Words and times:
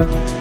happen. 0.00 0.39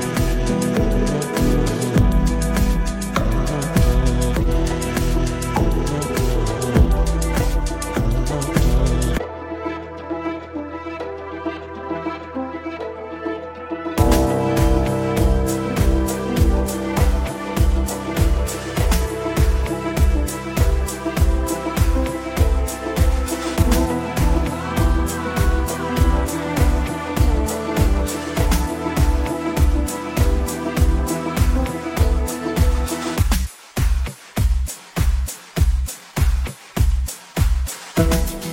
Thank 38.00 38.49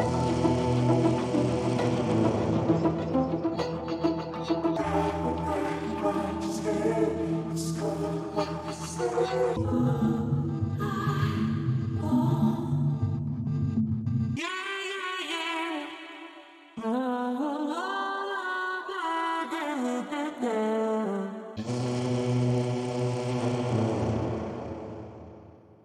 you. 0.00 0.27